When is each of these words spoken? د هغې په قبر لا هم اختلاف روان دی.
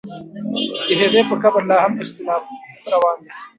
د 0.87 0.89
هغې 1.01 1.21
په 1.29 1.35
قبر 1.43 1.61
لا 1.69 1.77
هم 1.85 1.93
اختلاف 2.03 2.43
روان 2.91 3.17
دی. 3.23 3.31